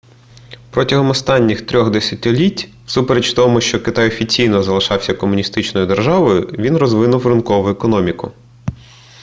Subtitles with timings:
[0.71, 7.69] протягом останніх 3-х десятиліть всупереч тому що китай офіційно залишався комуністичною державою він розвинув ринкову
[7.69, 8.31] економіку